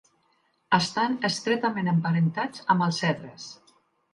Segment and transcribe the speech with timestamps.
[0.77, 3.47] Estan estretament emparentats amb els cedres.